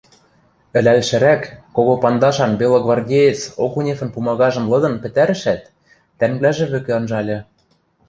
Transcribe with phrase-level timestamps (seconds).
[0.77, 1.41] Ӹлӓлшӹрӓк,
[1.75, 5.61] кого пандашан белогвардеец Окуневӹн пумагажым лыдын пӹтӓрӹшӓт,
[6.17, 7.37] тӓнгвлӓжӹ вӹкӹ анжальы.